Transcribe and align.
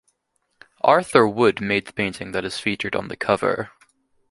Arthur 0.83 1.27
Wood 1.27 1.61
made 1.61 1.85
the 1.85 1.93
painting 1.93 2.31
that 2.31 2.43
is 2.43 2.57
featured 2.57 2.95
on 2.95 3.07
the 3.09 3.15
cover. 3.15 3.69